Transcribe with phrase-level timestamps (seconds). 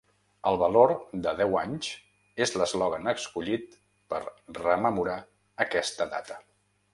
[0.51, 0.93] “El valor
[1.25, 1.89] de deu anys”
[2.45, 3.77] és l’eslògan escollit
[4.15, 4.23] per
[4.61, 5.19] rememorar
[5.69, 6.41] aquesta data.